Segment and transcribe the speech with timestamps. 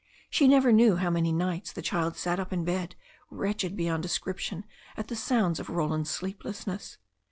[0.31, 2.95] She never knew how many nights the child sat up in bed,
[3.29, 4.63] wretched beyond description
[4.97, 6.97] at the sounds of Roland's sleeplessness.